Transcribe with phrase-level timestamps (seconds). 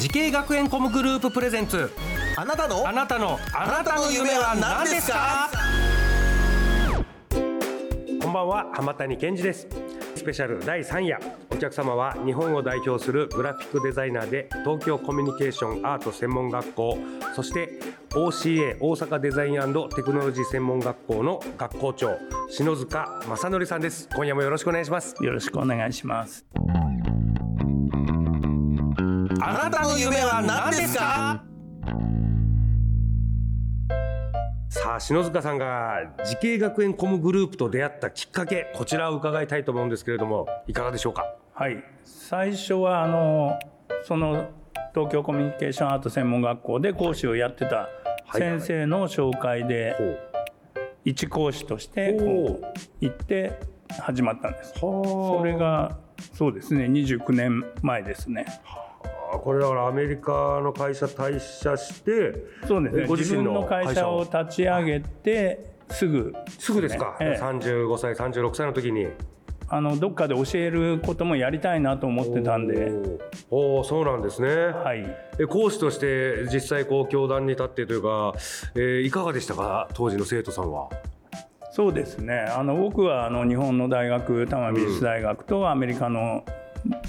[0.00, 1.90] 滋慶学園 COM グループ presents。
[2.36, 2.86] あなたの？
[2.86, 5.48] あなたのあなたの夢は何ですか？
[8.20, 9.68] こんばんは浜谷健二です。
[10.16, 11.20] スペシャル第3夜。
[11.50, 16.98] お客様は日本を代表するグラフィックデザイナーで東京コミュニケーションアート専門学校
[17.36, 17.78] そして
[18.10, 22.18] OCA 大阪デザインテクノロジー専門学校の学校長
[22.50, 24.08] 篠塚正典さんです。
[24.14, 25.14] 今夜もよろしくお願いします。
[25.22, 26.44] よろしくお願いします
[29.46, 31.44] あなたの夢は何ですか？
[34.70, 41.26] さあ篠塚さんが滋慶学園 COM グループと出会ったきっかけこちらを伺いたいと思うんですけれどもいかがでしょうか？
[41.52, 41.84] はい。
[42.04, 43.58] 最初はあの
[44.04, 44.48] その
[44.94, 47.90] 東京コミュニケーションアート専門学校で講師をやってた
[48.32, 49.94] 先生の紹介で
[51.04, 52.64] 一講師としてこう
[53.02, 53.60] 行って
[54.00, 54.72] 始まったんです。
[54.80, 55.98] それが
[56.32, 58.46] そうですね29年前ですね
[59.38, 62.34] これだからアメリカの会社退社して
[62.66, 63.06] そうですね。
[63.06, 66.34] ご自分の会社を立ち上げてすぐ。
[66.58, 67.42] すぐですか、ええ。
[67.42, 69.08] 35歳36歳の時に。
[69.66, 72.90] あのどっかで教えることもやりたいなと思ってたんで。
[73.50, 73.78] おー。
[73.78, 75.04] おーそうなんですね、はい。
[75.38, 78.34] え講師として実際こう教壇に立ってというか、
[78.74, 79.88] えーいかがでしたか？
[79.94, 80.88] 当時の生徒さんは。
[81.72, 82.40] そうですね。
[82.40, 86.44] あの僕はあの日本の大学多摩美術大学とアメリカの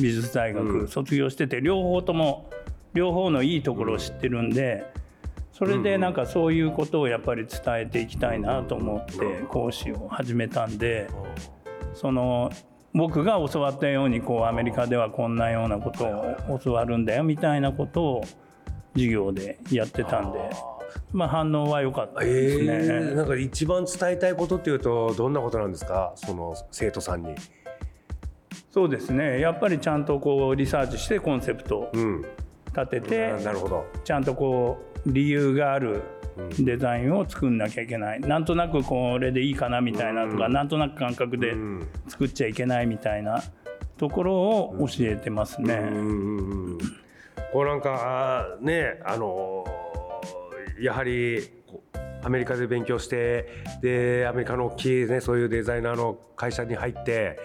[0.00, 0.78] 美術大うん。
[0.84, 2.50] 学卒業してて両方とも
[2.94, 4.84] 両方のいいところを知ってるんで
[5.52, 11.08] それでなんかそういうことをやっぱり伝えていきたいなと思って講師を始めたんで
[11.92, 12.50] その
[12.92, 18.24] 僕が教わったようにこうアメリカではこんなようなことを教わるんだよみたいなことを
[18.94, 20.38] 授業でやってたんで
[21.12, 22.72] まあ反応は良かったえですね。
[23.12, 26.12] ー、なんか一番伝えたいことっていうとどんなことなんですか？
[26.14, 27.34] その生徒さんに。
[28.74, 29.38] そうですね。
[29.38, 32.22] やっぱりちゃんとこうリサーチしてコンセプトをうん、
[32.76, 33.86] 立てて、なるほど。
[34.02, 36.02] ちゃんとこう理由がある
[36.36, 38.20] うんデザインを作んなきゃいけない。
[38.20, 40.52] なんとなくこれでいいかなみたいなとか、うん。
[40.52, 41.88] なんとなく感覚でうん。
[42.08, 43.44] 作っちゃいけないみたいな
[43.96, 45.74] ところを教えてますね。
[45.74, 46.38] うんうん
[46.72, 46.78] うん
[47.52, 51.48] こうなんかねあのーやはり
[52.24, 53.46] アメリカで勉強して
[53.82, 57.38] でアメリカの大きいねそういうデザイナーの会社に入って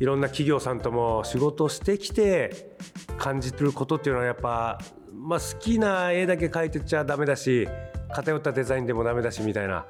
[0.00, 2.76] いろんな企業さんとも仕事してきて
[3.18, 4.80] 感じてることっていうのはやっぱ、
[5.12, 7.68] まあ、好きな絵だけ描いてちゃダメだし
[8.12, 9.84] 偏ったデザインでもダメだしみたいな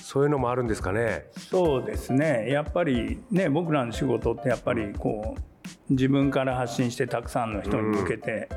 [0.00, 1.26] そういうのもあるんですかね。
[1.50, 8.48] そうですねやっぱりね僕らの仕事ってやっぱりこう自分から発信してたくさんの人に向けて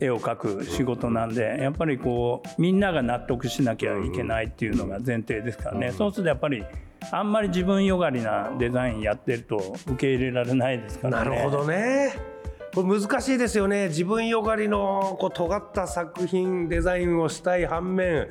[0.00, 6.64] 絵を描く仕事なんでやっぱりこうみんなが納得しなきゃいけないっていうのが前提ですからねそうするとやっぱり
[7.12, 11.30] あんまり自分よがりなデザインやってると受け入れられないですからね。
[11.30, 12.29] なるほどね。
[12.74, 18.28] これ難しいですよね自分よがりのこう尖った作品デザインをしたい反面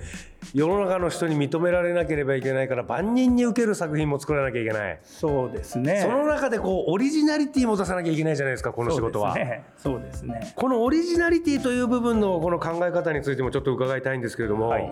[0.54, 6.00] 世の中の人に認められなければいけないから万人に受ける作品も作らなきゃいけない、そうですね。
[6.02, 9.36] その中でこうオリジナリティも出さなきゃいけないじゃないですかこの仕事は。
[9.76, 10.36] そうですね。
[10.36, 10.54] ね。
[10.56, 14.90] このオリジナリティという部分のこの考え方についてもちょっと伺いたいんですけれども、はい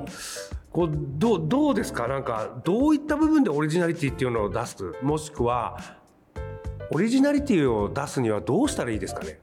[0.69, 2.07] こうどうどうですか？
[2.07, 4.93] なんかどういった部分でオリジナリティっていうのを出す？
[5.01, 5.79] もしくは
[6.91, 9.39] オリジナリティを出すにはどうしたらいいですかね？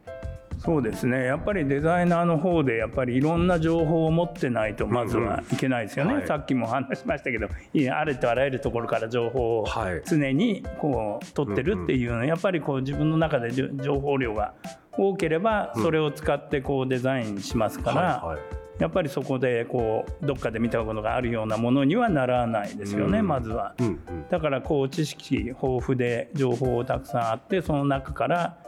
[0.58, 1.24] そうですね。
[1.24, 6.26] やっぱりデザイナーの方でやっぱりいろんな情報を持ってないとまずはいけないですよね、うんはい。
[6.26, 7.48] さっきも話しましたけど
[7.92, 10.02] あれとあらゆるところから情報をはい。
[10.06, 14.54] 常にこう取ってるっていうのはやっぱりこう自分の中で情報量が
[14.96, 23.28] 多ければそれを使ってこうデザインしますから、はいはいやっぱりそこでこうどっかで見たことがあるようなものにはならないですよね、うん。
[23.28, 23.74] まずは。
[23.78, 23.98] うんうん。
[24.28, 28.58] だからこう知識豊富で情報たくさんあってその中から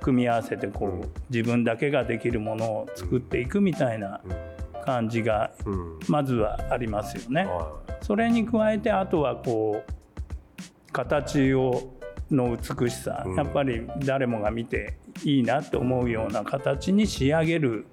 [0.00, 4.20] 組み合わせてこう自分だけができるものを作っていくみたいな
[4.84, 5.98] 感じがうん。
[6.08, 7.44] まずはありますよね。
[7.44, 7.72] は
[8.02, 11.92] それに加えてあとはこう形を
[12.30, 13.36] の美しさ、うん。
[13.36, 17.86] やっぱり誰もが見ていいなって思うような形に仕上げる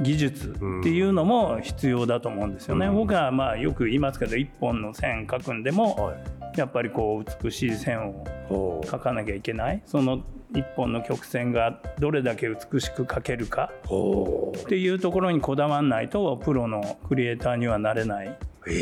[0.00, 2.86] 技術っていうのも必要だと思うんですよね。
[2.86, 2.94] うん。
[2.94, 6.58] 僕はまあよく言いますけど一本の線描くんでも、はい。
[6.58, 8.10] やっぱりこう美しい線
[8.48, 9.82] を描かなきゃいけない。
[9.86, 10.22] その
[10.54, 18.38] 一本の曲線がどれだけ美しく描けるかっていうところにこだわらないとプロのクリエイターにはなれない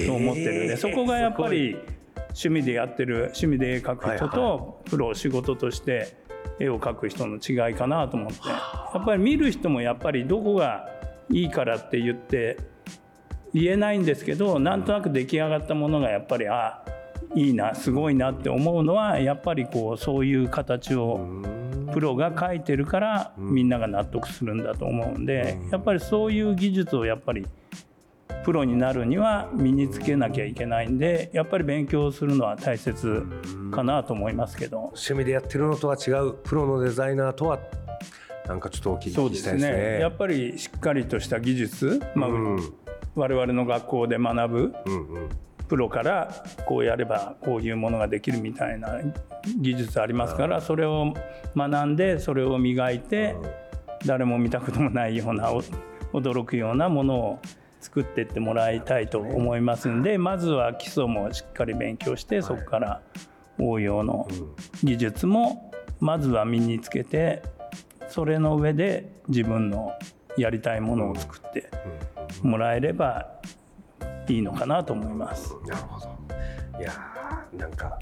[0.06, 1.76] と思ってるんで、そこがやっぱり
[2.28, 6.14] 趣味でやってる趣味で絵描く人とプロを仕事として
[6.58, 8.48] 絵を描く人の違いかなと思って。
[8.48, 10.86] やっぱり見る人もやっぱりどこが
[11.30, 12.58] いいからって言って
[13.54, 16.82] 言えないんですけどなんとなく出来上がったものがやっぱりあ
[17.34, 21.26] いいなすごいなって思うのはやっぱりこうそういう形を
[21.92, 27.46] プロが描いてるからみんなが納得するんだと思うんでやっぱりそういう技術をやっぱり
[28.44, 33.24] プロになるには身につけなきゃいけないんでやっぱり勉強するのは大切
[33.70, 34.78] かなと思いますけど。
[34.86, 37.58] 趣味でやってるのとは違うプロのデザイナーとは
[38.46, 39.72] なんかちょっとお聞きいですね。
[39.72, 40.00] ね。
[40.00, 42.74] やっぱりしっかりとした技術、まあうん。
[43.14, 45.28] 我々の学校で学ぶうんうん。
[45.68, 48.98] プロからこうやればこういうものができるみたいな
[49.58, 51.14] 技術ありますからそれを
[51.56, 53.36] 学んでそれを磨いて
[54.04, 55.62] 誰も見たこともないようなお
[56.12, 57.38] 驚くようなものを
[57.80, 63.00] 作っていってもらいたいと思いますんでまずは基礎もしっかり勉強してそこから
[63.58, 64.28] 応用の
[64.84, 67.42] 技術もまずは身につけて
[68.12, 69.94] それの上で自分の
[70.36, 71.70] やりたいものを作って
[72.42, 73.26] もらえれば
[74.28, 75.56] いいのかなと思います。
[75.66, 77.98] なるほどいやーなんか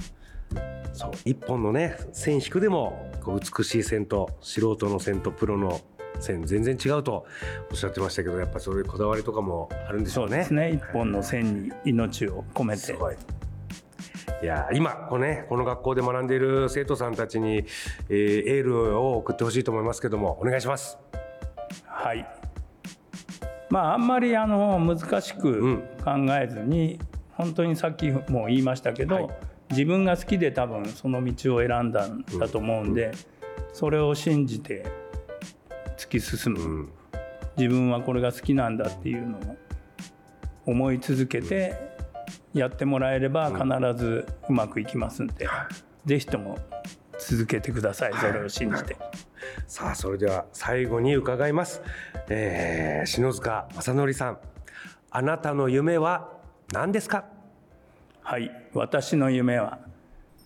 [0.93, 5.81] そう一本のね線引くでもこう美しい線と素人の線とプロの
[6.19, 7.25] 線全然違うと
[7.71, 10.31] おっしゃってましたけどやっぱそういうこだわりとかもあるんでしょうね。
[10.31, 13.17] そうですね一本の線に命を込めてすごい。
[14.43, 17.65] いやー今このねこの学校で学んでいる生徒さんたちに、
[18.09, 20.99] えーエールを送ってほしいと思いますけどもお願いします。
[21.85, 22.27] はい。
[23.69, 26.99] まああんまりあの難しく考えずに、
[27.33, 29.29] 本当にさっきも言いましたけど、はい。
[29.71, 33.13] 自分が好きで多分その道を選んだんだと思うんで、
[33.73, 34.85] それを信じて
[35.97, 36.93] 突き進む、うん。
[37.57, 39.57] 自分はこれが好きなんだっていうのを
[40.67, 41.90] 思い続けて
[42.55, 43.65] やってもらえれば必
[43.97, 45.49] ずうまくいきますんで、
[46.05, 46.59] ぜひとも
[47.19, 48.97] 続けてくださいそれを信じて。
[49.67, 51.81] さあそれでは最後に伺います、
[52.29, 54.39] えー篠塚正則さん
[55.11, 56.29] あなたの夢は
[56.73, 57.25] 何ですか？
[58.23, 58.51] はい。
[58.75, 59.79] 私の夢は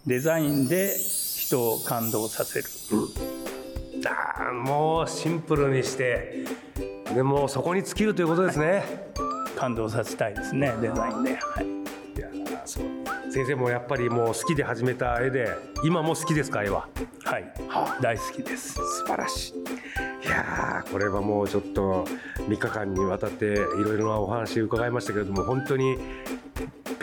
[0.07, 2.67] デザインで人を感動させる。
[4.07, 6.45] あーもうシンプルにして
[7.15, 8.85] でもそこに尽きるということですね、
[9.57, 11.84] 感動させたいですねデザインで、はい、
[13.35, 15.49] 先生もやっぱりもう好きで始めた絵で
[15.85, 16.87] 今も好きですか絵は？
[17.25, 17.53] はい、
[18.01, 18.75] 大好きです。
[18.75, 19.55] 素晴らしい。
[20.25, 22.05] いやーこれはもうちょっと
[22.49, 25.99] 3日間にわたっていろいろなお話伺いましたけれども本当に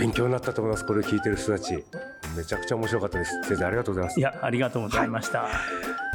[0.02, 1.84] 勉強になったと思いますこれを聞いてる人たち。
[2.36, 3.44] めちゃくちゃ面白かったです。
[3.44, 4.20] 先生ありがとうございます。
[4.20, 5.48] いやありがとうございました、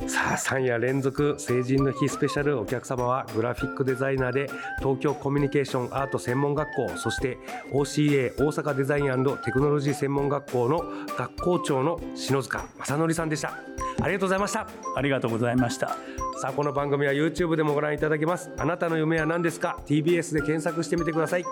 [0.08, 4.50] さあ3夜連続成人の日スペシャルお客様はグラフィックデザイナーで
[4.80, 7.38] 東京コミュニケーションアート専門学校そして
[7.70, 10.82] OCA 大阪デザインテクノロジー専門学校の
[11.16, 13.52] 学校長の篠塚正則さんでした。
[14.02, 14.68] ありがとうございました。
[14.96, 15.96] ありがとうございました。
[16.40, 18.50] さあこの番組は YouTube でもご覧いただけます。
[18.58, 21.44] あなたの夢は何ですか？TBS で検索してみてください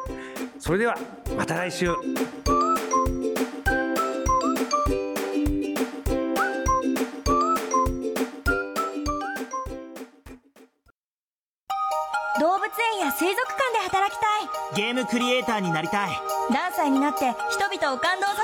[0.64, 0.96] それでは
[1.36, 1.84] また来週。
[1.84, 2.02] 動物
[12.94, 14.48] 園や水族館で働きたい。
[14.74, 16.08] ゲームクリエイターになりたい。
[16.50, 18.43] 何歳になって人々を感動さ